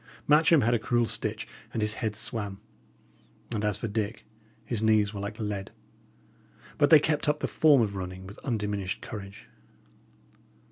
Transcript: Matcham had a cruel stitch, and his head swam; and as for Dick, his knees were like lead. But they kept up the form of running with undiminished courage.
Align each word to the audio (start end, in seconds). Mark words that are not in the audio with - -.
Matcham 0.27 0.61
had 0.61 0.73
a 0.73 0.79
cruel 0.79 1.05
stitch, 1.05 1.47
and 1.71 1.79
his 1.83 1.93
head 2.01 2.15
swam; 2.15 2.59
and 3.53 3.63
as 3.63 3.77
for 3.77 3.87
Dick, 3.87 4.25
his 4.65 4.81
knees 4.81 5.13
were 5.13 5.19
like 5.19 5.39
lead. 5.39 5.69
But 6.79 6.89
they 6.89 6.99
kept 6.99 7.29
up 7.29 7.37
the 7.39 7.47
form 7.47 7.83
of 7.83 7.95
running 7.95 8.25
with 8.25 8.39
undiminished 8.39 9.03
courage. 9.03 9.45